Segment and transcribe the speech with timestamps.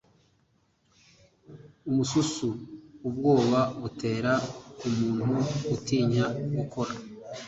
[1.89, 2.47] umususu
[3.07, 4.33] ubwoba butera
[4.87, 5.37] umuntu
[5.69, 6.93] gutinya gukora